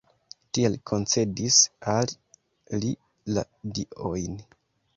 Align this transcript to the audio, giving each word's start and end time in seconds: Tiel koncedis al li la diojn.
Tiel 0.57 0.77
koncedis 0.91 1.59
al 1.93 2.15
li 2.85 2.95
la 3.37 3.47
diojn. 3.79 4.45